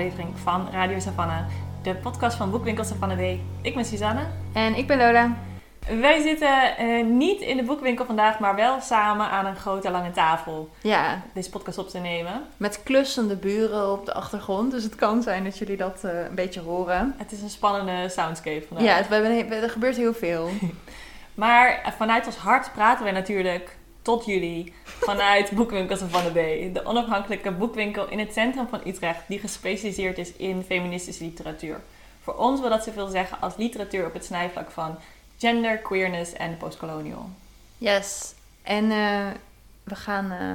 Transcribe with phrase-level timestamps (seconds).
[0.00, 1.46] aflevering van Radio Savannah,
[1.82, 3.38] de podcast van Boekwinkel Savannah B.
[3.62, 4.26] Ik ben Suzanne.
[4.52, 5.36] En ik ben Lola.
[6.00, 10.10] Wij zitten eh, niet in de boekwinkel vandaag, maar wel samen aan een grote lange
[10.10, 12.42] tafel Ja, deze podcast op te nemen.
[12.56, 14.70] met klussende buren op de achtergrond.
[14.70, 17.14] Dus het kan zijn dat jullie dat eh, een beetje horen.
[17.16, 18.86] Het is een spannende soundscape vandaag.
[18.86, 20.48] Ja, het, we hebben, er gebeurt heel veel.
[21.34, 26.74] Maar vanuit ons hart praten wij natuurlijk tot jullie vanuit Boekwinkel Savannah B.
[26.74, 31.80] De onafhankelijke boekwinkel in het centrum van Utrecht die gespecialiseerd is in feministische literatuur.
[32.22, 34.96] Voor ons wil dat zoveel zeggen als literatuur op het snijvlak van
[35.38, 37.28] gender, queerness en postcolonial.
[37.78, 38.34] Yes.
[38.62, 39.26] En eh,
[39.84, 40.54] we gaan eh,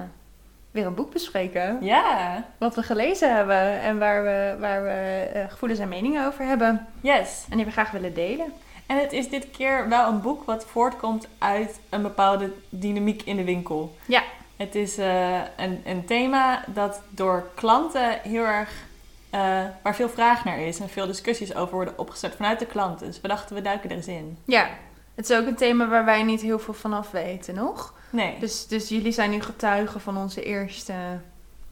[0.72, 1.78] weer een boek bespreken.
[1.82, 4.90] Ja, Wat we gelezen hebben en waar we, waar we
[5.34, 6.88] eh, gevoelens en meningen over hebben.
[7.02, 7.46] yes.
[7.50, 8.54] En die we graag willen delen.
[8.86, 13.36] En het is dit keer wel een boek wat voortkomt uit een bepaalde dynamiek in
[13.36, 13.96] de winkel.
[14.06, 14.24] Ja.
[14.56, 18.70] Het is eh, een, een thema dat door klanten heel erg,
[19.30, 23.08] eh, waar veel vraag naar is en veel discussies over worden opgezet vanuit de klanten.
[23.08, 24.38] Dus we dachten, we duiken er eens in.
[24.46, 24.70] Ja.
[25.16, 27.94] Het is ook een thema waar wij niet heel veel vanaf weten nog.
[28.10, 30.94] Nee, Dus, dus jullie zijn nu getuigen van onze eerste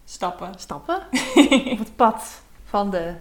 [0.06, 0.54] stappen.
[0.58, 0.98] stappen
[1.72, 3.14] op het pad van de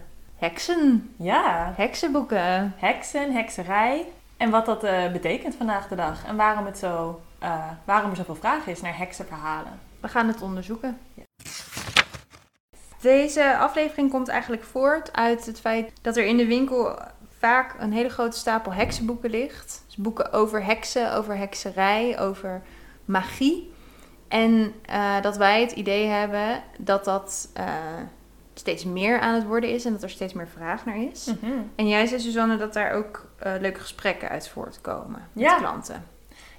[0.43, 1.13] heksen.
[1.17, 2.73] Ja, Heksenboeken.
[2.77, 4.05] heksen, hekserij
[4.37, 6.25] en wat dat eh, betekent vandaag de dag.
[6.25, 9.79] En waarom, het zo, eh, waarom er zoveel vraag is naar heksenverhalen.
[9.99, 10.99] We gaan het onderzoeken.
[13.01, 16.99] Deze aflevering komt eigenlijk voort uit het feit dat er in de winkel
[17.39, 19.83] vaak een hele grote stapel heksenboeken ligt.
[19.85, 22.61] Dus boeken over heksen, over hekserij, over
[23.05, 23.73] magie.
[24.27, 27.49] En eh, dat wij het idee hebben dat dat
[28.63, 31.25] steeds meer aan het worden is en dat er steeds meer vraag naar is.
[31.25, 31.51] Mhm.
[31.75, 35.57] En jij zei, Suzanne, dat daar ook eh, leuke gesprekken uit voortkomen met Ja.
[35.57, 36.07] klanten.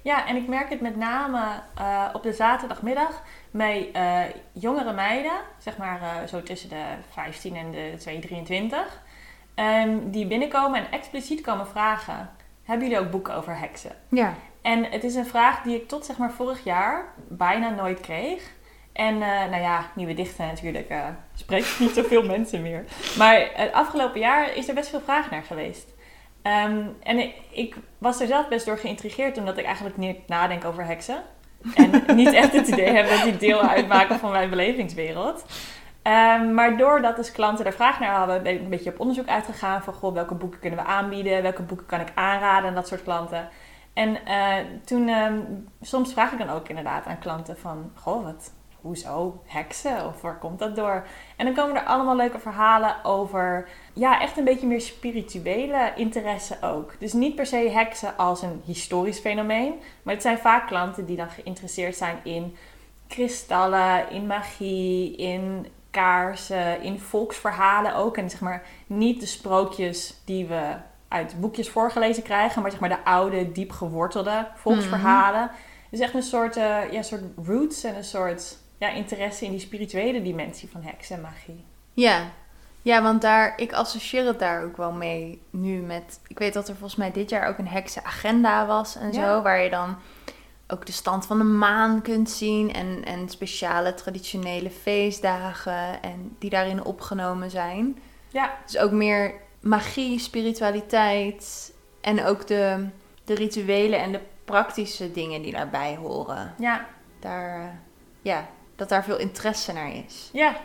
[0.01, 1.41] Ja, en ik merk het met name
[1.77, 3.21] eh, op de zaterdagmiddag
[3.51, 4.19] bij eh,
[4.51, 9.01] jongere meiden, zeg maar zo tussen de 15 en de 2, 23,
[9.55, 12.29] ehm, die binnenkomen en expliciet komen vragen:
[12.63, 13.91] Hebben jullie ook boeken over heksen?
[14.09, 14.33] Ja.
[14.61, 18.53] En het is een vraag die ik tot zeg maar vorig jaar bijna nooit kreeg.
[18.95, 22.83] En eh, nou ja, nieuwe dichten natuurlijk eh spreekt niet zoveel mensen meer.
[23.17, 25.93] Maar het afgelopen jaar is er best veel vraag naar geweest.
[26.41, 30.65] Ehm, en ik, ik was er zelf best door geïntrigeerd, omdat ik eigenlijk niet nadenk
[30.65, 31.23] over heksen.
[31.75, 35.45] En niet echt het idee heb dat die deel uitmaken van mijn belevingswereld.
[36.01, 39.27] Ehm, maar doordat dus klanten er vraag naar hadden, ben ik een beetje op onderzoek
[39.27, 42.87] uitgegaan van goh, welke boeken kunnen we aanbieden, welke boeken kan ik aanraden en dat
[42.87, 43.49] soort klanten.
[43.93, 44.55] En eh,
[44.85, 45.39] toen, ehm,
[45.81, 48.53] soms vraag ik dan ook inderdaad aan klanten van, goh, wat,
[48.85, 51.07] hoezo heksen of waar komt dat door?
[51.35, 56.57] En dan komen er allemaal leuke verhalen over, ja, echt een beetje meer spirituele interesse
[56.61, 56.95] ook.
[56.99, 59.73] Dus niet per se heksen als een historisch fenomeen,
[60.03, 62.55] maar het zijn vaak klanten die dan geïnteresseerd zijn in
[63.07, 68.17] kristallen, in magie, in kaarsen, in volksverhalen ook.
[68.17, 70.75] En zeg maar niet de sprookjes die we
[71.07, 75.51] uit boekjes voorgelezen krijgen, maar zeg maar de oude, diep gewortelde volksverhalen.
[75.89, 79.59] Dus echt een soort, eh, ja, soort roots en een soort ja, interesse in die
[79.59, 81.63] spirituele dimensie van heksen en magie.
[81.93, 82.23] Ja.
[82.81, 86.19] Ja, want daar, ik associeer het daar ook wel mee nu met...
[86.27, 89.33] Ik weet dat er volgens mij dit jaar ook een heksenagenda was en Ja.
[89.35, 89.41] zo.
[89.41, 89.95] Waar je dan
[90.67, 92.73] ook de stand van de maan kunt zien.
[92.73, 97.99] En, en speciale traditionele feestdagen en die daarin opgenomen zijn.
[98.29, 101.73] Ja, Dus ook meer magie, spiritualiteit.
[102.01, 102.87] En ook de,
[103.23, 106.53] de rituelen en de praktische dingen die daarbij horen.
[106.57, 106.85] ja,
[107.19, 107.67] Daar, eh,
[108.21, 110.29] ja, dat daar veel interesse naar is.
[110.33, 110.55] ja.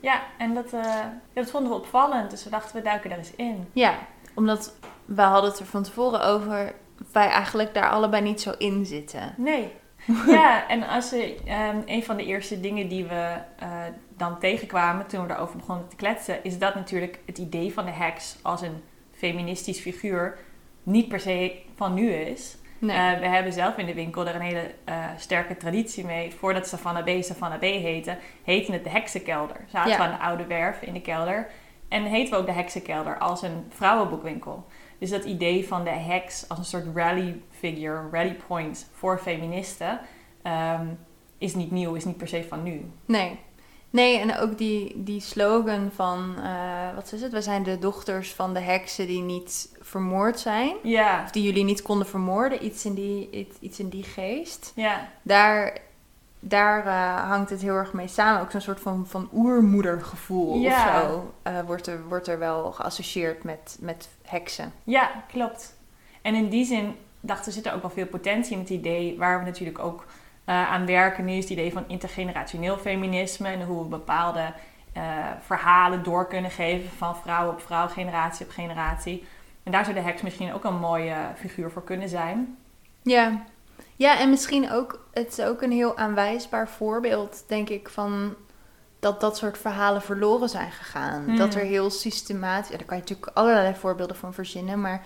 [0.00, 3.34] Ja, en dat, eh, dat vonden we opvallend, dus we dachten we duiken daar eens
[3.34, 3.68] in.
[3.72, 3.94] Ja,
[4.34, 4.74] omdat
[5.04, 6.74] we hadden het er van tevoren over...
[7.12, 9.34] wij eigenlijk daar allebei niet zo in zitten.
[9.36, 9.72] Nee.
[10.26, 13.68] Ja, en als we, ehm, een van de eerste dingen die we eh,
[14.16, 17.90] dan tegenkwamen toen we daarover begonnen te kletsen, is dat natuurlijk het idee van de
[17.90, 18.82] heks als een
[19.12, 20.38] feministisch figuur
[20.82, 22.56] niet per se van nu is.
[22.84, 22.96] Nee.
[23.14, 26.32] Eh, we hebben zelf in de winkel er een hele eh, sterke traditie mee.
[26.34, 29.56] Voordat Savannah B Savannah B heette, heette het de heksenkelder.
[29.68, 29.96] Zaten Ja.
[29.96, 31.50] we aan de oude werf in de kelder.
[31.88, 34.66] En heten we ook de heksenkelder als een vrouwenboekwinkel.
[34.98, 40.00] Dus dat idee van de heks als een soort rally figure, rally point voor feministen,
[40.42, 40.86] ehm,
[41.38, 42.90] is niet nieuw, is niet per se van nu.
[43.06, 43.38] nee.
[43.94, 46.34] Nee, en ook die, die slogan van...
[46.42, 47.32] eh, wat is het?
[47.32, 50.76] We zijn de dochters van de heksen die niet vermoord zijn.
[50.82, 52.64] Ja, Of die jullie niet konden vermoorden.
[52.64, 54.72] Iets in die, iets, in die geest.
[54.74, 55.78] ja, Daar,
[56.40, 58.40] daar eh, hangt het heel erg mee samen.
[58.42, 61.02] Ook zo'n soort van, van oermoedergevoel Ja.
[61.02, 61.32] of zo.
[61.42, 64.72] eh, wordt, er, wordt er wel geassocieerd met, met heksen.
[64.84, 65.76] ja, klopt.
[66.22, 69.38] En in die zin dachten zit er ook wel veel potentie in het idee, waar
[69.38, 70.04] we natuurlijk ook
[70.44, 74.52] eh, aan werken nu, is het idee van intergenerationeel feminisme en hoe we bepaalde
[74.92, 75.02] eh,
[75.40, 79.24] verhalen door kunnen geven van vrouw op vrouw, generatie op generatie.
[79.62, 82.56] En daar zou de heks misschien ook een mooie figuur voor kunnen zijn.
[83.02, 83.44] Ja.
[83.96, 88.34] Ja, en misschien ook, het is ook een heel aanwijsbaar voorbeeld, denk ik, van
[89.00, 91.24] dat dat soort verhalen verloren zijn gegaan.
[91.24, 91.36] Hmm.
[91.36, 95.02] Dat er heel systematisch, ja, daar kan je natuurlijk allerlei voorbeelden van verzinnen, maar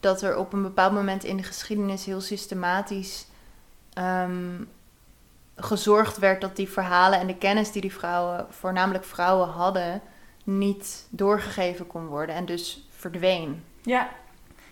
[0.00, 3.26] dat er op een bepaald moment in de geschiedenis heel systematisch
[3.92, 4.62] ehm,
[5.60, 10.00] gezorgd werd dat die verhalen en de kennis die die vrouwen, voornamelijk vrouwen, hadden,
[10.44, 13.64] niet doorgegeven kon worden en dus verdween.
[13.82, 14.08] Ja.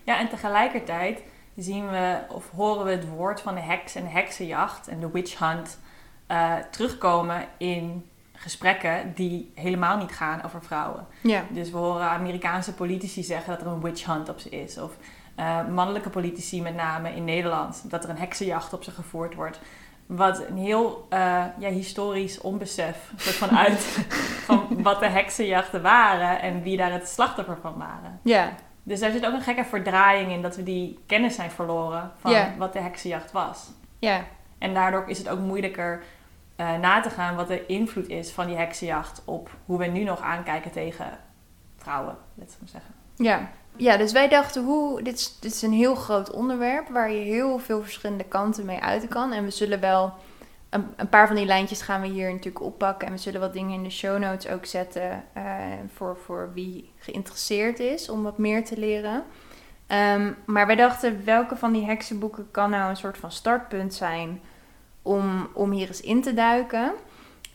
[0.03, 1.23] ja, en tegelijkertijd
[1.55, 5.11] zien we of horen we het woord van de heks en de heksenjacht en de
[5.11, 5.79] witch hunt
[6.27, 11.07] eh, terugkomen in gesprekken die helemaal niet gaan over vrouwen.
[11.21, 11.43] Ja.
[11.49, 14.77] Dus we horen Amerikaanse politici zeggen dat er een witch hunt op ze is.
[14.77, 14.97] Of
[15.35, 19.59] eh, mannelijke politici, met name in Nederland, dat er een heksenjacht op ze gevoerd wordt.
[20.07, 23.79] Wat een heel eh, ja, historisch onbesef soort van uit
[24.47, 28.19] van wat de heksenjachten waren en wie daar het slachtoffer van waren.
[28.21, 28.49] Ja,
[28.83, 32.35] Dus daar zit ook een gekke verdraaiing in dat we die kennis zijn verloren van
[32.57, 33.69] wat de heksenjacht was.
[33.99, 34.23] ja,
[34.57, 36.03] En daardoor is het ook moeilijker
[36.55, 40.03] eh, na te gaan wat de invloed is van die heksenjacht op hoe we nu
[40.03, 41.05] nog aankijken tegen
[41.77, 42.93] vrouwen, laten we maar zeggen.
[43.15, 43.49] ja.
[43.77, 47.23] Ja, dus wij dachten, hoe, dit, is, dit is een heel groot onderwerp waar je
[47.23, 49.31] heel veel verschillende kanten mee uit kan.
[49.31, 50.13] En we zullen wel,
[50.69, 53.07] een, een paar van die lijntjes gaan we hier natuurlijk oppakken.
[53.07, 55.43] En we zullen wat dingen in de show notes ook zetten eh,
[55.93, 59.23] voor, voor wie geïnteresseerd is om wat meer te leren.
[59.87, 64.41] Ehm, maar wij dachten, welke van die heksenboeken kan nou een soort van startpunt zijn
[65.01, 66.93] om, om hier eens in te duiken?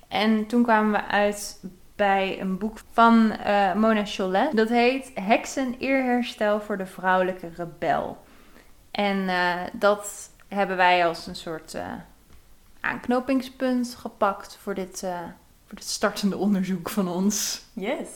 [0.09, 1.61] En toen kwamen we uit
[1.97, 4.56] bij een boek van eh, Mona Chollet.
[4.56, 8.19] Dat heet Heksen eerherstel voor de vrouwelijke rebel.
[8.91, 11.93] En eh, dat hebben wij als een soort eh,
[12.81, 14.99] aanknopingspunt gepakt voor dit,
[15.67, 17.65] voor dit startende onderzoek van ons.
[17.73, 18.09] Yes.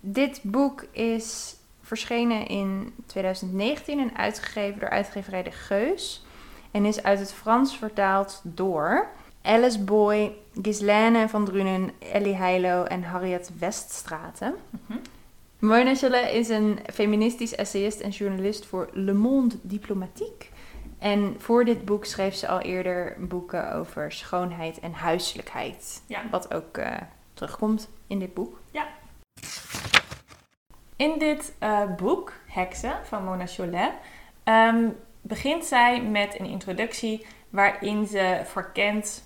[0.00, 6.24] Dit boek is verschenen in 2019 en uitgegeven door uitgeverij De Geus.
[6.70, 9.08] En is uit het Frans vertaald door
[9.44, 10.32] Alice Boy,
[10.62, 14.54] Ghislaine van Drunen, Ellie Heilo en Harriet Weststraten.
[14.70, 14.98] Mhm.
[15.58, 20.46] Mona Chollet is een feministisch essayist en journalist voor Le Monde Diplomatique.
[20.98, 26.02] En voor dit boek schreef ze al eerder boeken over schoonheid en huiselijkheid.
[26.06, 26.22] Ja.
[26.30, 26.96] Wat ook eh,
[27.34, 28.60] terugkomt in dit boek.
[30.96, 33.92] In dit eh, boek, Heksen, van Mona Chollet,
[34.42, 34.88] ehm,
[35.20, 39.23] begint zij met een introductie waarin ze verkent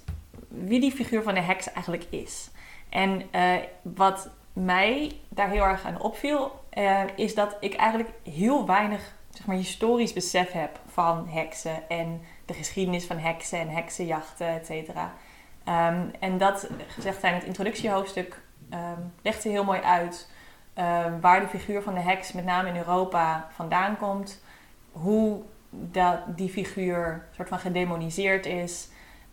[0.48, 2.50] wie die figuur van de heks eigenlijk is.
[2.88, 8.66] En eh, wat mij daar heel erg aan opviel, eh, is dat ik eigenlijk heel
[8.66, 14.48] weinig zeg maar, historisch besef heb van heksen en de geschiedenis van heksen en heksenjachten,
[14.48, 15.12] et cetera.
[15.64, 18.40] Ehm, en dat, gezegd zijn, het introductiehoofdstuk
[18.70, 20.30] ehm legt ze heel mooi uit
[20.74, 24.42] ehm, waar de figuur van de heks met name in Europa vandaan komt.
[24.92, 28.88] Hoe dat die figuur soort van gedemoniseerd is.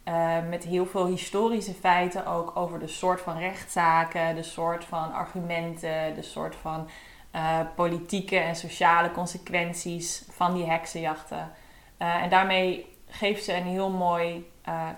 [0.05, 5.13] Eh, met heel veel historische feiten ook over de soort van rechtszaken, de soort van
[5.13, 6.89] argumenten, de soort van
[7.31, 11.51] eh, politieke en sociale consequenties van die heksenjachten.
[11.97, 14.53] Eh, en daarmee geeft ze een heel mooi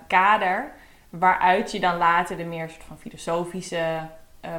[0.06, 0.72] kader
[1.10, 4.08] waaruit je dan later de meer soort van filosofische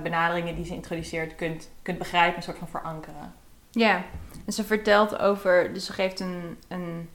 [0.04, 3.34] benaderingen die ze introduceert kunt, kunt begrijpen en soort van verankeren.
[3.72, 4.04] Ja,
[4.46, 7.10] en ze vertelt over, dus ze geeft een, een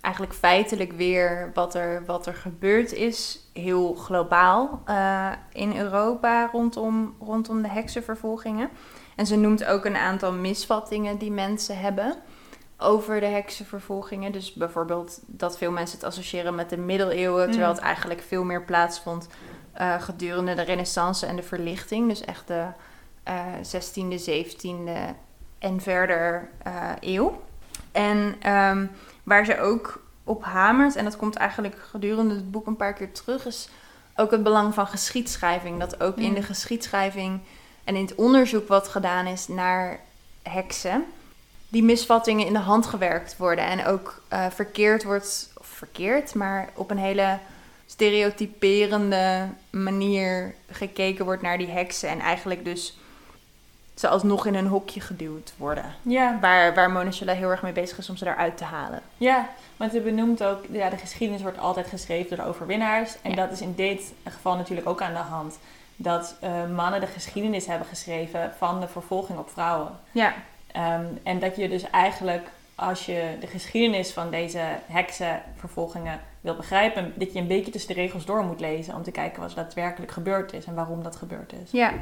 [0.00, 7.14] eigenlijk feitelijk weer wat er, wat er gebeurd is, heel globaal eh, in Europa rondom,
[7.20, 8.68] rondom de heksenvervolgingen.
[9.16, 12.14] En ze noemt ook een aantal misvattingen die mensen hebben
[12.78, 14.32] over de heksenvervolgingen.
[14.32, 17.76] Dus bijvoorbeeld dat veel mensen het associëren met de middeleeuwen, terwijl Mm.
[17.76, 19.28] het eigenlijk veel meer plaatsvond
[19.72, 22.08] eh, gedurende de renaissance en de verlichting.
[22.08, 22.66] Dus echt de
[23.22, 25.14] eh 16e, 17e
[25.58, 27.42] en verder eh, eeuw.
[27.92, 28.86] En ehm,
[29.26, 33.12] waar ze ook op hamert, en dat komt eigenlijk gedurende het boek een paar keer
[33.12, 33.68] terug, is
[34.16, 35.80] ook het belang van geschiedschrijving.
[35.80, 37.40] Dat ook in de geschiedschrijving
[37.84, 40.00] en in het onderzoek wat gedaan is naar
[40.42, 41.04] heksen,
[41.68, 43.64] die misvattingen in de hand gewerkt worden.
[43.64, 47.38] En ook eh, verkeerd wordt, of verkeerd, maar op een hele
[47.86, 52.08] stereotyperende manier gekeken wordt naar die heksen.
[52.08, 52.98] En eigenlijk dus
[53.96, 55.84] ze alsnog in een hokje geduwd worden.
[56.02, 59.00] Ja, Waar, waar Mona heel erg mee bezig is om ze eruit te halen.
[59.16, 63.16] ja want ze benoemt ook, ja, de geschiedenis wordt altijd geschreven door de overwinnaars.
[63.22, 63.36] En Ja.
[63.36, 65.58] dat is in dit geval natuurlijk ook aan de hand.
[65.96, 69.90] Dat eh, mannen de geschiedenis hebben geschreven van de vervolging op vrouwen.
[70.12, 70.34] Ja,
[70.72, 77.12] Ehm, en dat je dus eigenlijk, als je de geschiedenis van deze heksenvervolgingen wil begrijpen,
[77.16, 79.56] dat je een beetje tussen de regels door moet lezen om te kijken wat er
[79.56, 81.70] daadwerkelijk gebeurd is en waarom dat gebeurd is.
[81.70, 81.92] ja.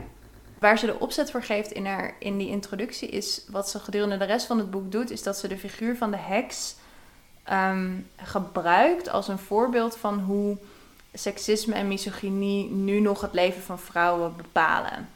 [0.59, 4.17] Waar ze de opzet voor geeft in, haar, in die introductie is wat ze gedurende
[4.17, 6.75] de rest van het boek doet, is dat ze de figuur van de heks
[7.43, 10.57] ehm, gebruikt als een voorbeeld van hoe
[11.13, 15.09] seksisme en misogynie nu nog het leven van vrouwen bepalen.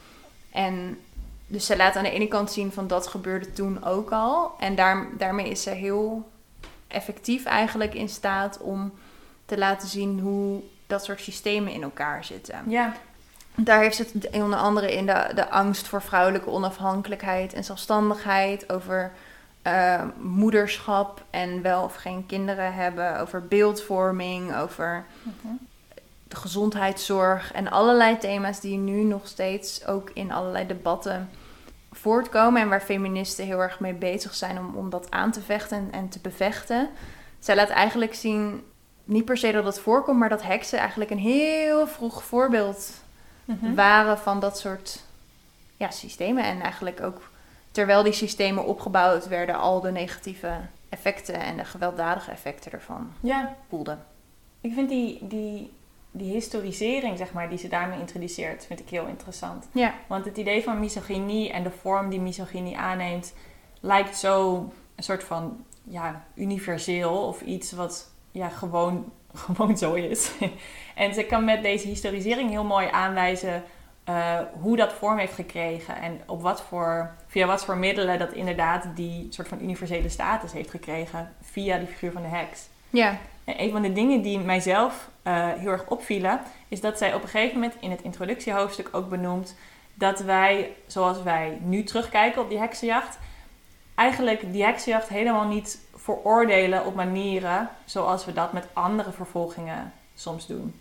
[0.50, 0.98] En
[1.46, 4.54] dus ze laat aan de ene kant zien van dat gebeurde toen ook al.
[4.58, 6.28] En daar, daarmee is ze heel
[6.86, 8.92] effectief eigenlijk in staat om
[9.46, 12.64] te laten zien hoe dat soort systemen in elkaar zitten.
[12.66, 12.96] Ja.
[13.60, 18.72] Daar heeft ze het onder andere in de, de angst voor vrouwelijke onafhankelijkheid en zelfstandigheid,
[18.72, 19.12] over
[19.66, 25.54] uh, moederschap en wel of geen kinderen hebben, over beeldvorming, over Mhm.
[26.28, 31.28] de gezondheidszorg en allerlei thema's die nu nog steeds ook in allerlei debatten
[31.92, 35.76] voortkomen en waar feministen heel erg mee bezig zijn om, om dat aan te vechten
[35.76, 36.88] en, en te bevechten.
[37.38, 38.62] Zij laat eigenlijk zien,
[39.04, 42.90] niet per se dat het voorkomt, maar dat heksen eigenlijk een heel vroeg voorbeeld
[43.48, 43.74] Mhm.
[43.74, 45.02] waren van dat soort
[45.76, 46.44] ja, systemen.
[46.44, 47.30] En eigenlijk ook
[47.70, 50.56] terwijl die systemen opgebouwd werden, al de negatieve
[50.88, 54.04] effecten en de gewelddadige effecten ervan Ja, voelden.
[54.60, 55.72] ik vind die, die,
[56.10, 59.66] die historisering, zeg maar, die ze daarmee introduceert, vind ik heel interessant.
[59.72, 63.34] Ja, Want het idee van misogynie en de vorm die misogynie aanneemt,
[63.80, 64.56] lijkt zo
[64.94, 70.30] een soort van ja, universeel of iets wat ja, gewoon, gewoon zo is.
[70.94, 73.64] en ze kan met deze historisering heel mooi aanwijzen
[74.08, 78.32] eh, hoe dat vorm heeft gekregen en op wat voor, via wat voor middelen dat
[78.32, 82.68] inderdaad die soort van universele status heeft gekregen via die figuur van de heks.
[82.90, 87.14] ja, En een van de dingen die mijzelf eh, heel erg opvielen, is dat zij
[87.14, 89.56] op een gegeven moment in het introductiehoofdstuk ook benoemt
[89.94, 93.18] dat wij, zoals wij nu terugkijken op die heksenjacht,
[93.94, 100.46] eigenlijk die heksenjacht helemaal niet veroordelen op manieren zoals we dat met andere vervolgingen soms
[100.46, 100.80] doen.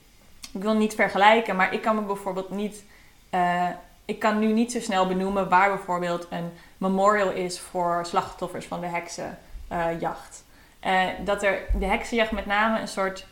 [0.54, 2.84] Ik wil niet vergelijken, maar ik kan me bijvoorbeeld niet.
[3.30, 3.70] eh,
[4.06, 8.82] ik kan nu niet zo snel benoemen waar bijvoorbeeld een memorial is voor slachtoffers van
[8.82, 10.44] de heksenjacht.
[10.80, 13.28] Eh, dat er de heksenjacht met name een soort.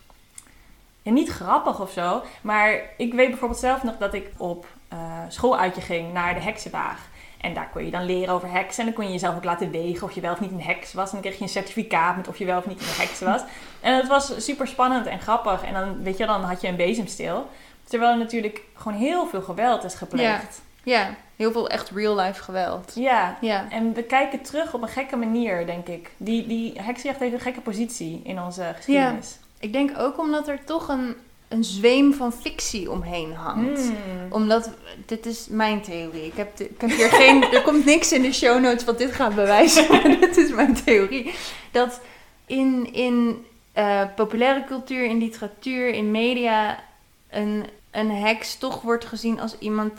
[1.03, 5.81] Niet grappig of zo, maar ik weet bijvoorbeeld zelf nog dat ik op eh schooluitje
[5.81, 7.07] ging naar de heksenwaag.
[7.45, 8.79] En daar kon je dan leren over heksen.
[8.79, 10.93] En dan kon je jezelf ook laten wegen of je wel of niet een heks
[10.93, 11.05] was.
[11.05, 13.41] En dan kreeg je een certificaat met of je wel of niet een heks was.
[13.81, 15.63] En het was super spannend en grappig.
[15.63, 17.49] En dan, weet je, dan had je een bezemsteel.
[17.83, 20.61] Terwijl er natuurlijk gewoon heel veel geweld is gepleegd.
[20.83, 21.15] ja.
[21.35, 22.91] Heel veel echt real-life geweld.
[22.95, 23.37] Ja.
[23.41, 26.11] Ja, En we kijken terug op een gekke manier, denk ik.
[26.17, 29.39] Die, die heksenjacht heeft een gekke positie in onze geschiedenis.
[29.59, 31.15] ik denk ook omdat er toch een,
[31.47, 33.79] een zweem van fictie omheen hangt.
[33.81, 33.95] Hmm.
[34.29, 34.69] Omdat,
[35.05, 36.25] dit is mijn theorie.
[36.25, 38.97] Ik heb, de- ik heb hier geen, er komt niks in de show notes wat
[38.97, 39.85] dit gaat bewijzen.
[39.91, 41.33] Maar dit is mijn theorie.
[41.71, 42.01] Dat
[42.45, 46.83] in, in eh, populaire cultuur, in literatuur, in media,
[47.29, 49.91] een, een heks toch wordt gezien als iemand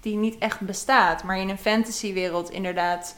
[0.00, 1.22] die niet echt bestaat.
[1.24, 3.14] Maar in een fantasywereld inderdaad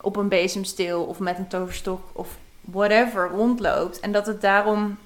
[0.00, 2.28] op een bezemsteel of met een toverstok of
[2.60, 4.00] whatever rondloopt.
[4.00, 4.98] En dat het daarom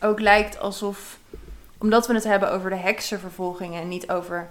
[0.00, 1.18] ook lijkt alsof,
[1.78, 4.48] omdat we het hebben over de heksenvervolgingen en niet over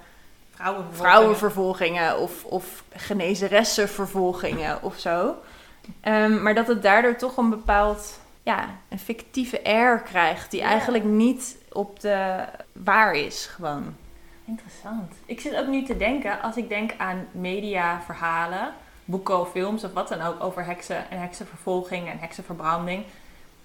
[0.51, 1.11] Vrouwenvervolgingen.
[1.11, 5.35] vrouwenvervolgingen of, of genezeressenvervolgingen of zo.
[6.01, 10.67] Ehm, maar dat het daardoor toch een bepaald, ja, een fictieve air krijgt die Ja.
[10.67, 13.95] eigenlijk niet op de waar is gewoon.
[14.45, 15.13] Interessant.
[15.25, 18.73] Ik zit ook nu te denken, als ik denk aan mediaverhalen,
[19.05, 23.03] boeken of films of wat dan ook over heksen en heksenvervolging en heksenverbranding,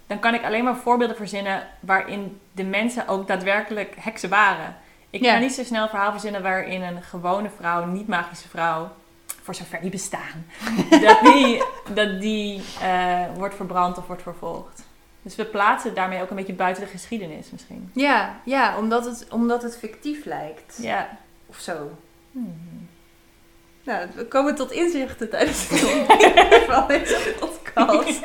[0.07, 4.77] dan kan ik alleen maar voorbeelden verzinnen waarin de mensen ook daadwerkelijk heksen waren.
[5.11, 5.33] Ik Ja.
[5.33, 8.91] kan niet zo snel een verhaal verzinnen waarin een gewone vrouw, een niet-magische vrouw,
[9.43, 10.47] voor zover die bestaan,
[11.07, 11.63] dat die,
[11.95, 14.83] dat die eh, wordt verbrand of wordt vervolgd.
[15.23, 17.91] Dus we plaatsen het daarmee ook een beetje buiten de geschiedenis misschien.
[17.95, 20.79] Ja, ja omdat, het, omdat het fictief lijkt.
[20.81, 21.09] Ja.
[21.47, 21.91] Of zo.
[22.33, 22.89] Hmm.
[23.83, 25.81] Nou, we komen tot inzichten tijdens het
[26.71, 28.21] van deze podcast.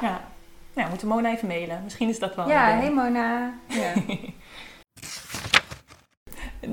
[0.00, 0.27] Ja.
[0.78, 1.82] Nou, we moeten Mona even mailen.
[1.82, 2.48] Misschien is dat wel.
[2.48, 2.90] Ja, hey.
[2.90, 3.54] Mona.
[3.66, 3.92] Ja.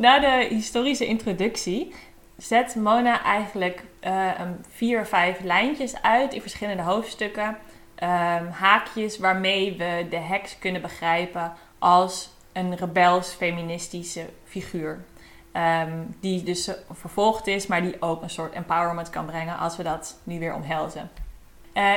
[0.04, 1.94] Na de historische introductie
[2.38, 4.32] zet Mona eigenlijk eh,
[4.70, 7.58] vier of vijf lijntjes uit in verschillende hoofdstukken.
[7.96, 15.06] Ehm, haakjes waarmee we de heks kunnen begrijpen als een rebels feministische figuur.
[15.52, 19.84] Ehm, die dus vervolgd is, maar die ook een soort empowerment kan brengen als we
[19.84, 21.10] dat nu weer omhelzen.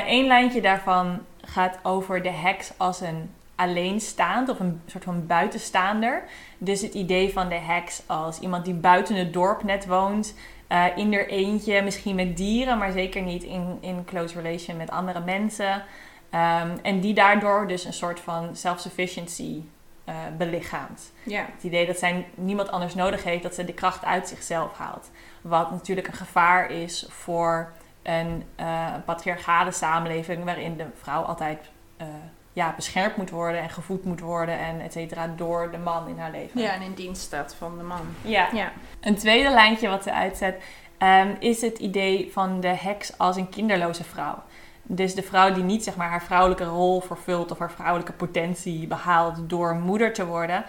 [0.06, 6.22] Eén lijntje daarvan gaat over de heks als een alleenstaand of een soort van buitenstaander.
[6.58, 10.34] Dus het idee van de heks als iemand die buiten het dorp net woont,
[10.66, 14.90] eh, in er eentje, misschien met dieren, maar zeker niet in, in close relation met
[14.90, 15.82] andere mensen.
[16.30, 19.62] Ehm, en die daardoor dus een soort van self-sufficiency
[20.08, 21.12] uh, belichaamt.
[21.22, 21.46] Ja.
[21.54, 25.10] Het idee dat zij niemand anders nodig heeft, dat ze de kracht uit zichzelf haalt.
[25.40, 27.72] Wat natuurlijk een gevaar is voor
[28.08, 32.06] een uh, patriarchale samenleving waarin de vrouw altijd uh,
[32.52, 36.18] ja, beschermd moet worden en gevoed moet worden en et cetera door de man in
[36.18, 36.60] haar leven.
[36.60, 38.00] Ja, en in dienst staat van de man.
[38.22, 38.48] Ja.
[38.52, 38.72] Ja.
[39.00, 40.62] Een tweede lijntje wat ze uitzet
[40.98, 44.42] um, is het idee van de heks als een kinderloze vrouw.
[44.82, 48.86] Dus de vrouw die niet zeg maar, haar vrouwelijke rol vervult of haar vrouwelijke potentie
[48.86, 50.64] behaalt door moeder te worden,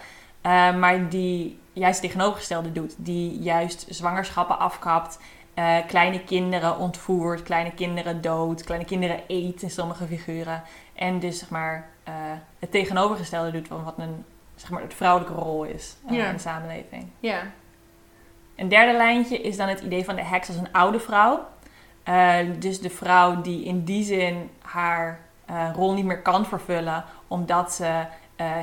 [0.46, 2.94] uh, maar die juist het tegenovergestelde doet.
[2.98, 5.18] Die juist zwangerschappen afkapt,
[5.54, 10.62] uh, kleine kinderen ontvoert, kleine kinderen doodt, kleine kinderen eet in sommige figuren.
[10.94, 12.14] En dus zeg maar, uh,
[12.58, 16.26] het tegenovergestelde doet van wat een zeg maar, het vrouwelijke rol is Ja.
[16.26, 17.06] in de samenleving.
[17.20, 17.42] Ja.
[18.56, 21.48] Een derde lijntje is dan het idee van de heks als een oude vrouw.
[22.58, 25.20] Dus de vrouw die in die zin haar
[25.74, 28.04] rol niet meer kan vervullen, omdat ze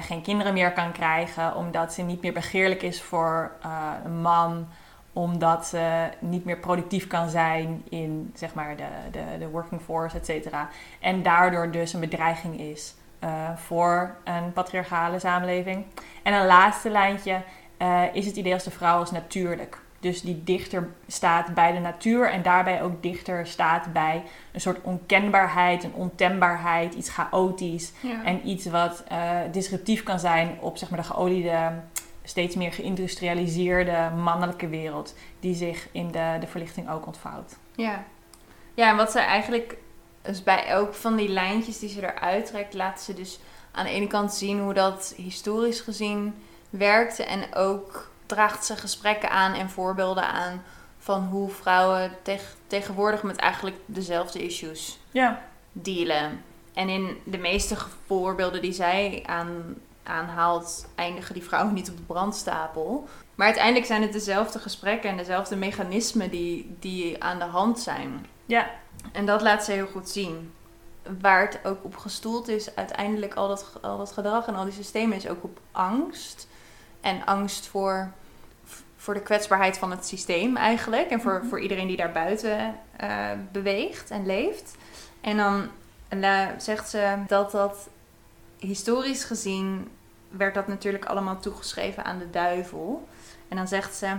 [0.01, 3.51] geen kinderen meer kan krijgen, omdat ze niet meer begeerlijk is voor
[4.03, 4.67] een man,
[5.17, 10.17] omdat ze niet meer productief kan zijn in zeg maar, de, de, de working force,
[10.17, 10.69] et cetera.
[10.99, 12.95] En daardoor dus een bedreiging is
[13.55, 15.85] voor een patriarchale samenleving.
[16.23, 17.41] En een laatste lijntje
[18.13, 19.79] is het idee als de vrouw als natuurlijk.
[19.99, 24.81] Dus die dichter staat bij de natuur en daarbij ook dichter staat bij een soort
[24.81, 27.91] onkenbaarheid, een ontembaarheid, iets chaotisch.
[28.01, 28.23] Ja.
[28.23, 29.17] En iets wat uh,
[29.51, 31.71] disruptief kan zijn op zeg maar, de geoliede,
[32.27, 37.57] steeds meer geïndustrialiseerde mannelijke wereld, die zich in de, de verlichting ook ontvouwt.
[37.75, 38.03] Ja.
[38.73, 39.77] Ja, en wat ze eigenlijk,
[40.21, 43.39] dus bij elk van die lijntjes die ze eruit trekt, laat ze dus
[43.71, 46.35] aan de ene kant zien hoe dat historisch gezien
[46.69, 50.63] werkte en ook draagt ze gesprekken aan en voorbeelden aan
[50.99, 55.41] van hoe vrouwen teg tegenwoordig met eigenlijk dezelfde issues ja.
[55.71, 56.43] dealen.
[56.73, 59.75] En in de meeste voorbeelden die zij aan,
[60.07, 63.07] aanhaalt, eindigen die vrouwen niet op de brandstapel.
[63.35, 68.25] Maar uiteindelijk zijn het dezelfde gesprekken en dezelfde mechanismen die, die aan de hand zijn.
[68.45, 68.69] Ja.
[69.11, 70.53] En dat laat ze heel goed zien.
[71.21, 74.73] Waar het ook op gestoeld is, uiteindelijk al dat, al dat gedrag en al die
[74.73, 76.47] systemen, is ook op angst.
[77.01, 78.11] En angst voor,
[78.97, 81.09] voor de kwetsbaarheid van het systeem eigenlijk.
[81.09, 81.47] En voor, Mhm.
[81.47, 84.75] voor iedereen die daarbuiten uh, beweegt en leeft.
[85.21, 85.67] En dan
[86.09, 87.89] uh, zegt ze dat dat
[88.59, 89.87] historisch gezien
[90.29, 93.07] werd dat natuurlijk allemaal toegeschreven aan de duivel.
[93.47, 94.15] En dan zegt ze.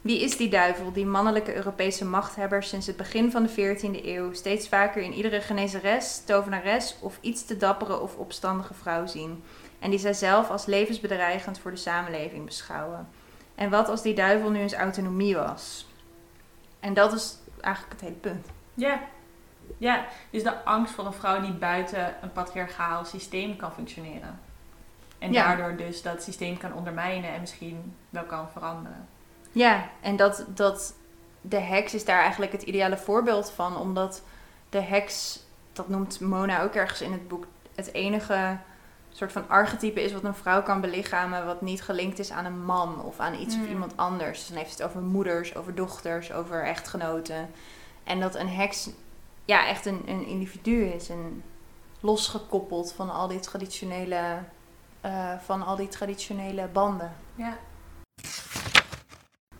[0.00, 4.32] Wie is die duivel, die mannelijke Europese machthebbers sinds het begin van de 14e eeuw
[4.32, 9.44] steeds vaker in iedere genezeres, tovenares of iets te dappere of opstandige vrouw zien?
[9.78, 13.08] En die zij zelf als levensbedreigend voor de samenleving beschouwen.
[13.54, 15.86] En wat als die duivel nu eens autonomie was?
[16.80, 18.46] En dat is eigenlijk het hele punt.
[18.74, 19.00] Ja.
[19.78, 24.40] Ja, dus de angst voor een vrouw die buiten een patriarchaal systeem kan functioneren.
[25.22, 25.46] En Ja.
[25.56, 29.08] daardoor dus dat systeem kan ondermijnen en misschien wel kan veranderen.
[29.52, 30.94] Ja, en dat, dat
[31.40, 33.76] de heks is daar eigenlijk het ideale voorbeeld van.
[33.76, 34.22] Omdat
[34.68, 35.40] de heks,
[35.72, 38.56] dat noemt Mona ook ergens in het boek, het enige
[39.10, 41.46] soort van archetype is wat een vrouw kan belichamen.
[41.46, 43.68] Wat niet gelinkt is aan een man of aan iets of Mm.
[43.68, 44.38] iemand anders.
[44.38, 47.50] Dus dan heeft het over moeders, over dochters, over echtgenoten.
[48.04, 48.90] En dat een heks
[49.44, 51.08] ja, echt een, een individu is.
[51.08, 51.42] En
[52.00, 54.38] losgekoppeld van al die traditionele,
[55.02, 57.12] eh, van al die traditionele banden.
[57.34, 57.56] Ja.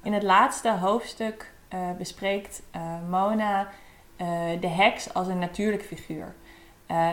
[0.03, 3.69] In het laatste hoofdstuk eh, bespreekt eh, Mona
[4.61, 6.35] de heks als een natuurlijk figuur.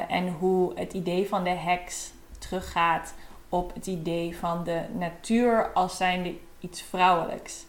[0.08, 3.14] En hoe het idee van de heks teruggaat
[3.50, 7.66] op het idee van de natuur als zijnde iets vrouwelijks.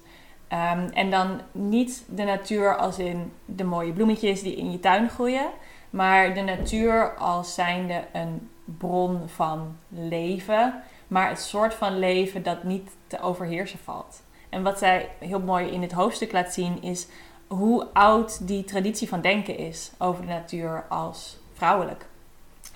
[0.48, 5.08] Ehm, en dan niet de natuur als in de mooie bloemetjes die in je tuin
[5.08, 5.50] groeien,
[5.90, 12.64] maar de natuur als zijnde een bron van leven, maar het soort van leven dat
[12.64, 14.22] niet te overheersen valt.
[14.48, 17.06] En wat zij heel mooi in dit hoofdstuk laat zien is
[17.46, 22.06] hoe oud die traditie van denken is over de natuur als vrouwelijk.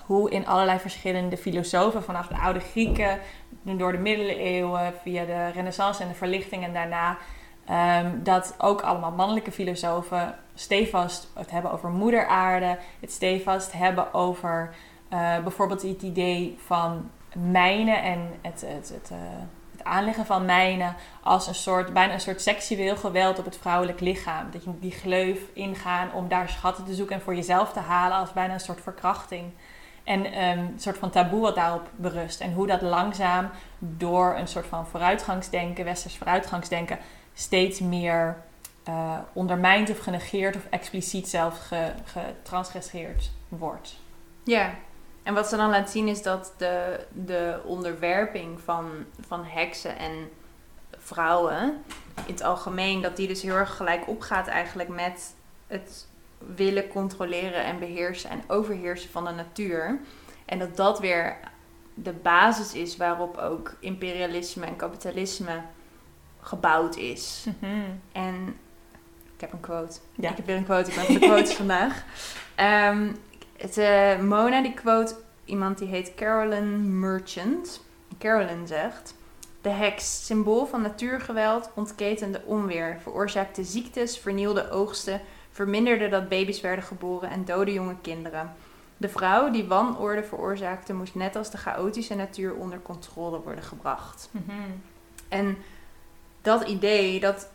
[0.05, 3.19] Hoe in allerlei verschillende filosofen, vanaf de oude Grieken,
[3.61, 7.17] door de middeleeuwen, via de renaissance en de verlichting en daarna,
[7.65, 14.13] ehm, dat ook allemaal mannelijke filosofen stevast het hebben over moeder aarde, het stevast hebben
[14.13, 14.75] over
[15.09, 19.17] eh, bijvoorbeeld het idee van mijnen en het, het, het, eh,
[19.71, 23.99] het aanleggen van mijnen als een soort, bijna een soort seksueel geweld op het vrouwelijk
[23.99, 24.51] lichaam.
[24.51, 28.17] Dat je die gleuf ingaan om daar schatten te zoeken en voor jezelf te halen
[28.17, 29.51] als bijna een soort verkrachting.
[30.03, 32.39] En ehm, een soort van taboe wat daarop berust.
[32.41, 36.97] En hoe dat langzaam door een soort van vooruitgangsdenken, westers vooruitgangsdenken,
[37.33, 38.37] steeds meer
[38.83, 43.95] eh, ondermijnd of genegeerd of expliciet zelfs ge- getransgresseerd wordt.
[44.43, 44.73] Ja.
[45.25, 48.91] En wat ze dan laat zien is dat de, de onderwerping van,
[49.27, 50.29] van heksen en
[50.97, 51.83] vrouwen
[52.25, 55.33] in het algemeen, dat die dus heel erg gelijk opgaat eigenlijk met
[55.67, 56.07] het
[56.55, 59.99] willen controleren en beheersen en overheersen van de natuur.
[60.45, 61.37] En dat dat weer
[61.93, 65.61] de basis is waarop ook imperialisme en kapitalisme
[66.41, 67.45] gebouwd is.
[67.59, 67.73] Mhm.
[68.11, 68.57] En
[69.35, 69.99] ik heb een quote.
[70.15, 70.29] Ja.
[70.29, 70.89] Ik heb weer een quote.
[70.89, 72.03] Ik ben van de quotes vandaag.
[72.55, 73.07] Ehm,
[73.57, 75.15] het, eh, Mona die quote
[75.45, 77.81] iemand die heet Carolyn Merchant.
[78.19, 79.15] Carolyn zegt...
[79.61, 86.83] De heks, symbool van natuurgeweld, ontketende onweer, veroorzaakte ziektes, vernielde oogsten, verminderde dat baby's werden
[86.83, 88.53] geboren en dode jonge kinderen.
[88.97, 94.29] De vrouw die wanorde veroorzaakte, moest net als de chaotische natuur onder controle worden gebracht.
[94.31, 94.51] Mhm.
[95.29, 95.57] En
[96.41, 97.49] dat idee, dat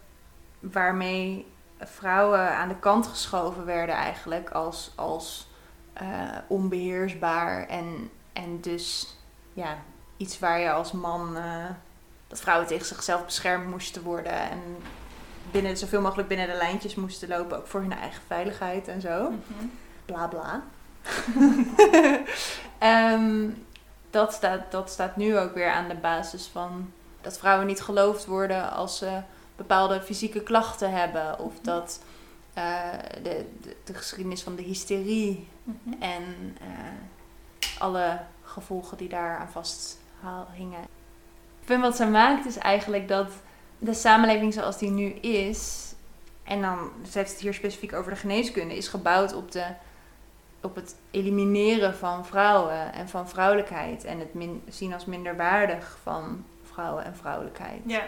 [0.60, 1.46] waarmee
[1.78, 5.49] vrouwen aan de kant geschoven werden eigenlijk als, als
[5.92, 6.09] eh,
[6.46, 9.16] onbeheersbaar en, en dus
[9.53, 9.76] ja,
[10.16, 11.64] iets waar je als man, eh,
[12.29, 14.59] dat vrouwen tegen zichzelf beschermd moesten worden en
[15.50, 19.31] binnen, zoveel mogelijk binnen de lijntjes moesten lopen, ook voor hun eigen veiligheid en zo
[19.31, 19.66] Mhm.
[20.05, 20.62] bla bla.
[22.79, 23.48] Ehm,
[24.11, 28.26] dat, staat, dat staat nu ook weer aan de basis van dat vrouwen niet geloofd
[28.26, 29.20] worden als ze
[29.57, 31.38] bepaalde fysieke klachten hebben.
[31.38, 32.00] Of dat
[32.54, 36.02] eh, de, de, de geschiedenis van de hysterie Mhm.
[36.02, 40.82] en eh, alle gevolgen die daar aan vasthingen.
[41.60, 43.30] Ik vind wat ze maakt is eigenlijk dat
[43.78, 45.92] de samenleving zoals die nu is,
[46.44, 49.64] en dan ze heeft het hier specifiek over de geneeskunde, is gebouwd op, de,
[50.60, 56.44] op het elimineren van vrouwen en van vrouwelijkheid en het min, zien als minderwaardig van
[56.62, 57.80] vrouwen en vrouwelijkheid.
[57.86, 58.02] Ja.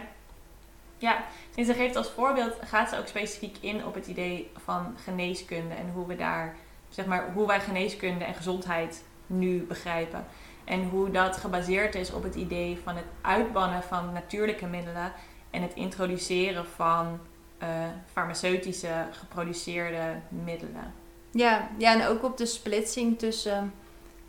[1.03, 4.97] Ja, en ze geeft als voorbeeld, gaat ze ook specifiek in op het idee van
[5.05, 6.57] geneeskunde en hoe we daar,
[6.89, 10.25] zeg maar, hoe wij geneeskunde en gezondheid nu begrijpen.
[10.65, 15.13] En hoe dat gebaseerd is op het idee van het uitbannen van natuurlijke middelen
[15.51, 17.21] en het introduceren van
[17.59, 17.69] eh,
[18.13, 20.95] farmaceutische geproduceerde middelen.
[21.31, 23.73] Ja, ja, en ook op de splitsing tussen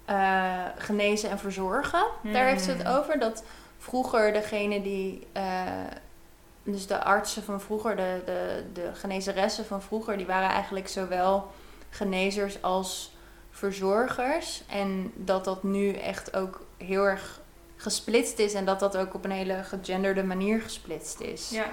[0.05, 2.05] eh, genezen en verzorgen.
[2.23, 2.95] Daar heeft ze het Hmm.
[2.95, 3.19] over.
[3.19, 3.43] Dat
[3.77, 5.43] vroeger degene die, eh,
[6.63, 11.51] dus de artsen van vroeger, de, de, de genezeressen van vroeger, die waren eigenlijk zowel
[11.89, 13.15] genezers als
[13.51, 14.63] verzorgers.
[14.67, 17.41] En dat dat nu echt ook heel erg
[17.75, 21.49] gesplitst is en dat dat ook op een hele gegenderde manier gesplitst is.
[21.49, 21.65] Ja.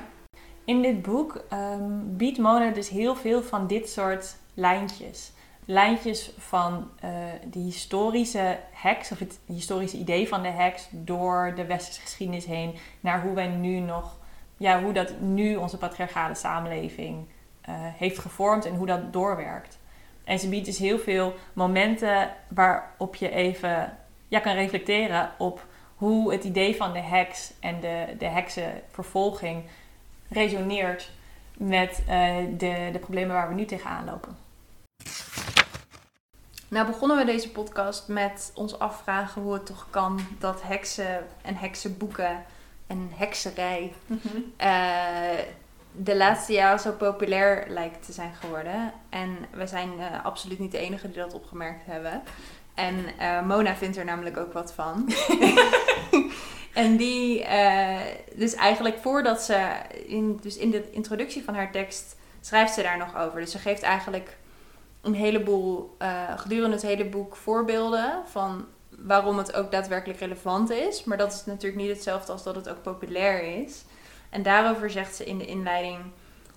[0.64, 5.32] In dit boek ehm, biedt Mona dus heel veel van dit soort lijntjes.
[5.64, 7.10] Lijntjes van eh
[7.50, 12.74] de historische heks, of het historische idee van de heks, door de westerse geschiedenis heen,
[13.00, 14.16] naar hoe wij nu nog,
[14.60, 17.26] ja, hoe dat nu onze patriarchale samenleving
[17.60, 19.78] eh, heeft gevormd en hoe dat doorwerkt.
[20.24, 23.96] En ze biedt dus heel veel momenten waarop je even
[24.28, 29.64] ja, kan reflecteren op hoe het idee van de heks en de, de heksenvervolging
[30.28, 31.10] resoneert
[31.56, 34.36] met eh, de, de problemen waar we nu tegenaan lopen.
[36.68, 41.56] Nou begonnen we deze podcast met ons afvragen hoe het toch kan dat heksen en
[41.56, 42.44] heksenboeken
[42.90, 43.92] en hekserij
[44.56, 45.38] eh,
[45.92, 48.92] de laatste jaren zo populair lijkt te zijn geworden.
[49.08, 52.22] En we zijn eh, absoluut niet de enige die dat opgemerkt hebben.
[52.74, 55.12] En eh, Mona vindt er namelijk ook wat van.
[56.72, 57.46] en die,
[58.34, 59.68] dus eigenlijk voordat ze,
[60.06, 63.40] in, dus in de introductie van haar tekst, schrijft ze daar nog over.
[63.40, 64.36] Dus ze geeft eigenlijk
[65.00, 65.96] een heleboel,
[66.36, 68.66] gedurende het hele boek, voorbeelden van
[69.02, 71.04] waarom het ook daadwerkelijk relevant is.
[71.04, 73.84] Maar dat is natuurlijk niet hetzelfde als dat het ook populair is.
[74.30, 75.98] En daarover zegt ze in de inleiding: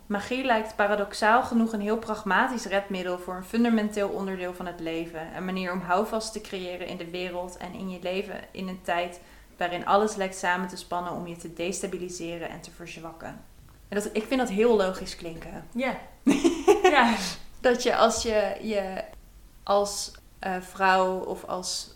[0.06, 5.36] Magie lijkt paradoxaal genoeg een heel pragmatisch redmiddel voor een fundamenteel onderdeel van het leven.
[5.36, 8.82] Een manier om houvast te creëren in de wereld en in je leven in een
[8.82, 9.20] tijd
[9.58, 13.42] waarin alles lijkt samen te spannen om je te destabiliseren en te verzwakken.
[13.88, 15.68] En dat, ik vind dat heel logisch klinken.
[15.72, 15.98] Ja.
[16.84, 17.16] ja.
[17.62, 19.04] Dat je als je je
[19.64, 21.92] als eh, vrouw of als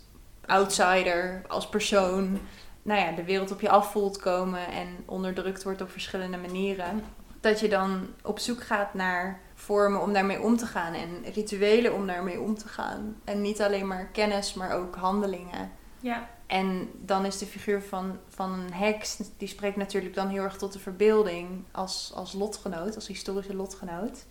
[0.48, 2.38] outsider, als persoon,
[2.82, 7.04] nou ja, de wereld op je af voelt komen en onderdrukt wordt op verschillende manieren,
[7.40, 11.94] dat je dan op zoek gaat naar vormen om daarmee om te gaan en rituelen
[11.94, 13.16] om daarmee om te gaan.
[13.24, 15.70] En niet alleen maar kennis, maar ook handelingen.
[16.00, 16.28] Ja.
[16.46, 20.56] En dan is de figuur van, van een heks, die spreekt natuurlijk dan heel erg
[20.56, 24.24] tot de verbeelding als, als lotgenoot, als historische lotgenoot.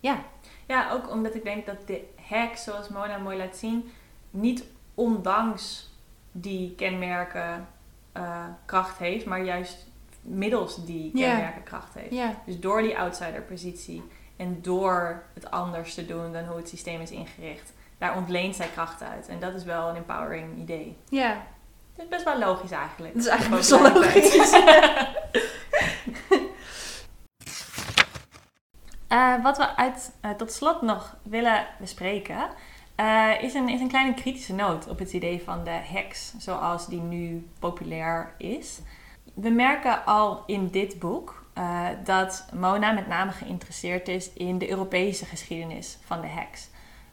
[0.00, 0.24] Ja,
[0.66, 3.90] Ja, ook omdat ik denk dat de heks, zoals Mona mooi laat zien,
[4.30, 4.64] niet
[4.96, 5.90] ondanks
[6.32, 7.68] die kenmerken
[8.12, 9.86] eh, kracht heeft, maar juist
[10.22, 12.14] middels die kenmerken kracht heeft.
[12.46, 14.02] Dus door die outsider positie
[14.36, 18.66] en door het anders te doen dan hoe het systeem is ingericht, daar ontleent zij
[18.68, 19.28] kracht uit.
[19.28, 20.96] En dat is wel een empowering idee.
[21.08, 21.46] Ja,
[21.92, 23.14] Het is best wel logisch eigenlijk.
[23.14, 24.60] dat is eigenlijk best wel logisch.
[29.08, 32.48] Eh, wat we uit, eh, tot slot nog willen bespreken,
[32.96, 36.86] eh, is, een, is een kleine kritische noot op het idee van de heks, zoals
[36.86, 38.80] die nu populair is.
[39.34, 44.70] We merken al in dit boek eh, dat Mona met name geïnteresseerd is in de
[44.70, 46.68] Europese geschiedenis van de heks.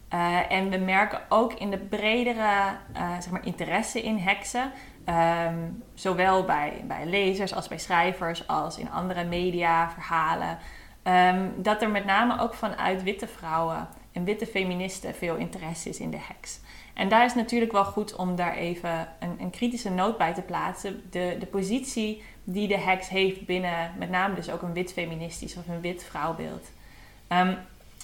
[0.09, 4.71] Eh, en we merken ook in de bredere zeg maar interesse in heksen,
[5.05, 5.57] ehm,
[5.93, 10.57] zowel bij, bij lezers als bij schrijvers, als in andere media, verhalen,
[11.03, 15.99] Ehm, dat er met name ook vanuit witte vrouwen en witte feministen veel interesse is
[15.99, 16.59] in de heks.
[16.93, 20.41] En daar is natuurlijk wel goed om daar even een, een kritische noot bij te
[20.41, 21.03] plaatsen.
[21.09, 25.55] De, de positie die de heks heeft binnen met name dus ook een wit feministisch
[25.57, 26.71] of een wit vrouwbeeld.
[27.27, 27.55] Ehm,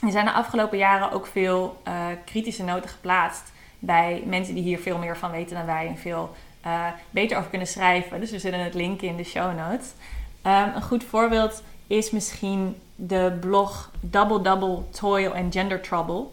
[0.02, 4.80] er zijn de afgelopen jaren ook veel eh, kritische noten geplaatst bij mensen die hier
[4.80, 8.20] veel meer van weten dan wij en veel eh, beter over kunnen schrijven.
[8.20, 9.94] Dus we zullen het linken in de show notes.
[10.42, 16.28] Ehm, een goed voorbeeld is misschien de blog Double Double Toil and Gender Trouble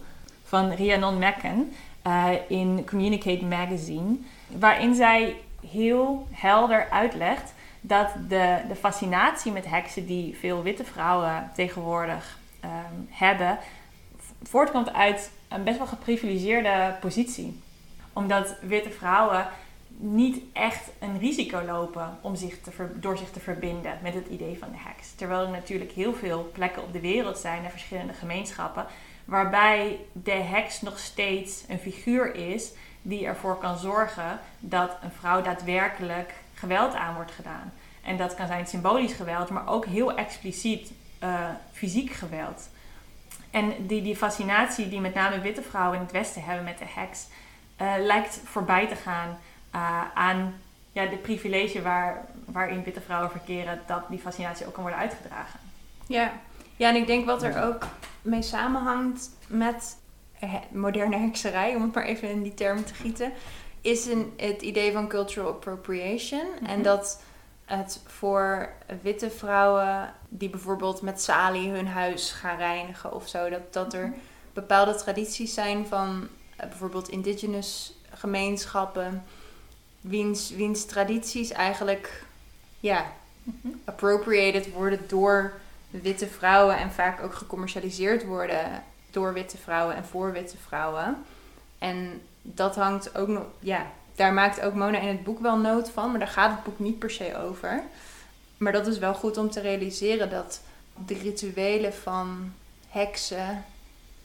[0.44, 5.36] van Rhiannon Macken eh, in Communicate Magazine, waarin zij
[5.70, 12.72] heel helder uitlegt dat de, de fascinatie met heksen die veel witte vrouwen tegenwoordig ehm,
[13.08, 13.58] hebben,
[14.42, 17.60] voortkomt uit een best wel geprivilegeerde positie.
[18.12, 19.46] Omdat witte vrouwen
[19.98, 22.58] niet echt een risico lopen om zich
[22.94, 25.14] door zich te verbinden met het idee van de heks.
[25.14, 28.86] Terwijl er natuurlijk heel veel plekken op de wereld zijn en verschillende gemeenschappen
[29.24, 35.42] waarbij de heks nog steeds een figuur is die ervoor kan zorgen dat een vrouw
[35.42, 37.72] daadwerkelijk geweld aan wordt gedaan.
[38.02, 42.68] En dat kan zijn symbolisch geweld, maar ook heel expliciet eh, fysiek geweld.
[43.50, 46.84] En die, die fascinatie die met name witte vrouwen in het Westen hebben met de
[46.88, 47.26] heks,
[47.76, 49.38] eh, lijkt voorbij te gaan
[49.74, 50.54] uh, aan
[50.92, 55.60] ja, de privilege waar, waarin witte vrouwen verkeren, dat die fascinatie ook kan worden uitgedragen.
[56.06, 56.32] Ja.
[56.76, 57.86] ja, en ik denk wat er ook
[58.22, 59.96] mee samenhangt met
[60.70, 63.32] moderne hekserij, om het maar even in die termen te gieten,
[63.80, 66.46] is een, het idee van cultural appropriation.
[66.66, 66.82] En Mhm.
[66.82, 67.22] dat
[67.64, 68.68] het voor
[69.02, 74.12] witte vrouwen die bijvoorbeeld met salie hun huis gaan reinigen of zo, dat, dat er
[74.52, 79.24] bepaalde tradities zijn van eh, bijvoorbeeld indigenous gemeenschappen,
[80.08, 82.22] wiens, wiens tradities eigenlijk
[82.80, 83.06] ja,
[83.46, 83.74] Mhm.
[83.84, 85.52] appropriated worden door
[85.90, 91.16] witte vrouwen en vaak ook gecommercialiseerd worden door witte vrouwen en voor witte vrouwen.
[91.78, 95.90] En dat hangt ook nog, ja, daar maakt ook Mona in het boek wel noot
[95.90, 97.82] van, maar daar gaat het boek niet per se over.
[98.56, 100.60] Maar dat is wel goed om te realiseren dat
[101.06, 102.52] de rituelen van
[102.88, 103.64] heksen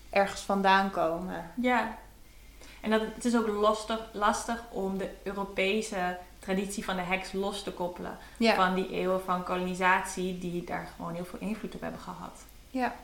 [0.10, 1.52] ergens vandaan komen.
[1.56, 1.98] Ja.
[2.82, 7.64] En dat, het is ook lastig, lastig om de Europese traditie van de heks los
[7.64, 8.18] te koppelen.
[8.38, 12.46] Ja, Van die eeuwen van kolonisatie die daar gewoon heel veel invloed op hebben gehad.
[12.70, 12.96] ja.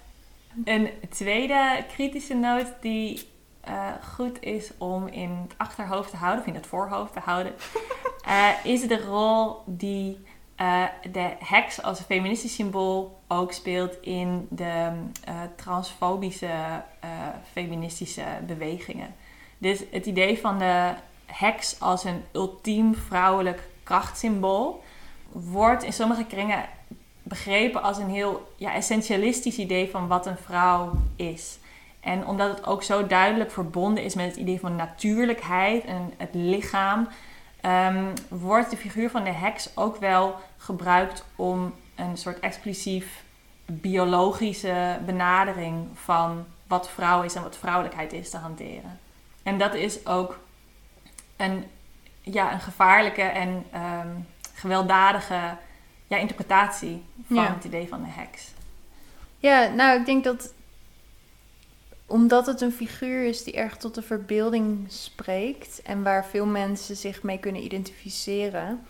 [0.63, 3.27] Een tweede kritische noot die
[3.67, 7.53] eh, goed is om in het achterhoofd te houden, of in het voorhoofd te houden,
[8.25, 14.91] eh, is de rol die eh, de heks als feministisch symbool ook speelt in de
[15.55, 16.83] transfobische
[17.51, 19.15] feministische bewegingen.
[19.57, 20.93] Dus het idee van de
[21.25, 24.83] heks als een ultiem vrouwelijk krachtsymbool
[25.31, 26.65] wordt in sommige kringen
[27.23, 31.59] begrepen als een heel ja, essentialistisch idee van wat een vrouw is.
[31.99, 36.29] En omdat het ook zo duidelijk verbonden is met het idee van natuurlijkheid en het
[36.33, 37.07] lichaam,
[37.61, 43.23] ehm, wordt de figuur van de heks ook wel gebruikt om een soort exclusief
[43.65, 48.99] biologische benadering van wat vrouw is en wat vrouwelijkheid is te hanteren.
[49.47, 50.39] En dat is ook
[51.35, 51.63] een,
[52.21, 54.07] ja, een gevaarlijke en ehm,
[54.53, 55.57] gewelddadige
[56.07, 57.53] ja, interpretatie van Ja.
[57.53, 58.51] het idee van de heks.
[59.37, 60.53] Ja, nou, ik denk dat
[62.05, 66.95] omdat het een figuur is die erg tot de verbeelding spreekt en waar veel mensen
[66.95, 68.85] zich mee kunnen identificeren,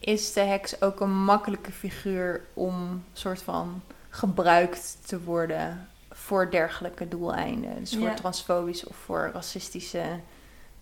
[0.00, 5.88] is de heks ook een makkelijke figuur om soort van gebruikt te worden
[6.32, 7.78] voor dergelijke doeleinden.
[7.78, 8.14] Dus voor Ja.
[8.14, 10.02] transfobische of voor racistische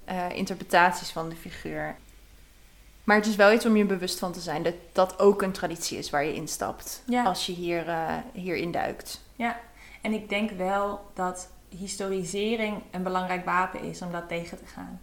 [0.05, 1.97] eh, interpretaties van de figuur.
[3.05, 5.53] Maar het is wel iets om je bewust van te zijn dat dat ook een
[5.53, 7.25] traditie is waar je instapt Ja.
[7.25, 9.21] als je hier, eh, hierin duikt.
[10.03, 15.01] En ik denk wel dat historisering een belangrijk wapen is om dat tegen te gaan.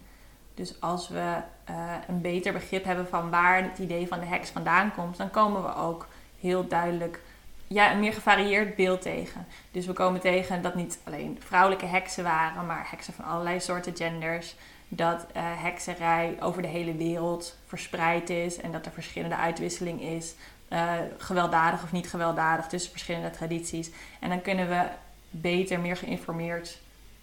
[0.54, 4.50] Dus als we eh, een beter begrip hebben van waar het idee van de heks
[4.50, 6.06] vandaan komt, dan komen we ook
[6.40, 7.20] heel duidelijk
[7.68, 9.46] ja, een meer gevarieerd beeld tegen.
[9.70, 13.96] Dus we komen tegen dat niet alleen vrouwelijke heksen waren, maar heksen van allerlei soorten
[13.96, 14.54] genders.
[14.88, 20.34] Dat uh, hekserij over de hele wereld verspreid is en dat er verschillende uitwisseling is.
[20.72, 23.90] Uh, gewelddadig of niet gewelddadig tussen verschillende tradities.
[24.20, 24.82] En dan kunnen we
[25.30, 26.78] beter, meer geïnformeerd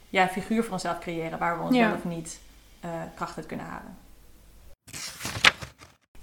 [0.10, 1.88] ja, figuur voor onszelf creëren waar we ons ja.
[1.88, 2.39] wel of niet
[2.86, 3.97] uh, kracht uit kunnen halen.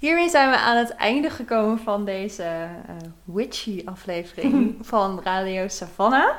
[0.03, 6.35] Hiermee zijn we aan het einde gekomen van deze uh, witchy aflevering van Radio Savannah.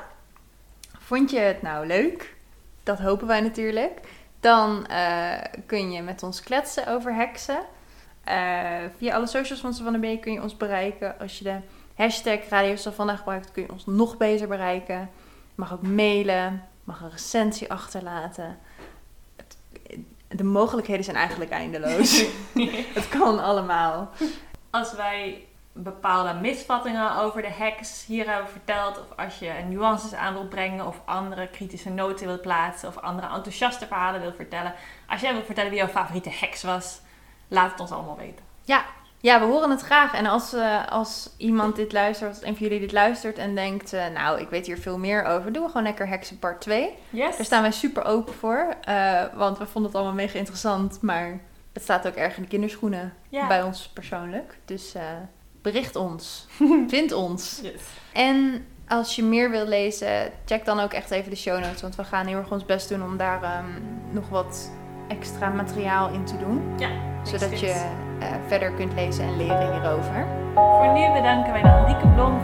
[0.98, 2.36] Vond je het nou leuk?
[2.82, 4.00] Dat hopen wij natuurlijk.
[4.40, 5.32] Dan uh,
[5.66, 7.60] kun je met ons kletsen over heksen.
[8.28, 11.18] Uh, via alle socials van Savannah B kun je ons bereiken.
[11.18, 11.56] Als je de
[11.94, 14.98] hashtag Radio Savannah gebruikt, kun je ons nog beter bereiken.
[14.98, 18.58] Je mag ook mailen, mag een recensie achterlaten
[20.36, 22.24] de mogelijkheden zijn eigenlijk eindeloos.
[22.98, 24.10] het kan allemaal.
[24.70, 30.32] Als wij bepaalde misvattingen over de hacks hier hebben verteld, of als je nuances aan
[30.32, 34.74] wilt brengen, of andere kritische noten wilt plaatsen, of andere enthousiaste verhalen wilt vertellen.
[35.08, 37.00] Als jij wilt vertellen wie jouw favoriete heks was,
[37.48, 38.44] laat het ons allemaal weten.
[38.62, 38.84] Ja,
[39.24, 40.14] ja, we horen het graag.
[40.14, 43.92] En als, uh, als iemand dit luistert, als een van jullie dit luistert en denkt,
[43.92, 46.94] uh, nou, ik weet hier veel meer over, doen we gewoon lekker Heksen part 2.
[47.10, 47.36] Yes.
[47.36, 51.40] Daar staan wij super open voor, uh, want we vonden het allemaal mega interessant, maar
[51.72, 54.58] het staat ook erg in de kinderschoenen bij ons persoonlijk.
[54.64, 54.94] Dus
[55.62, 56.46] bericht ons,
[56.86, 57.60] vind ons.
[57.62, 57.82] Yes.
[58.12, 61.96] En als je meer wil lezen, check dan ook echt even de show notes, want
[61.96, 64.70] we gaan heel erg ons best doen om daar um, nog wat
[65.08, 66.62] extra materiaal in te doen.
[66.76, 66.88] Ja,
[67.22, 67.66] zodat je
[68.20, 70.26] uh, verder kunt lezen en leren hierover.
[70.54, 72.40] Voor nu bedanken wij dan Rieke Blom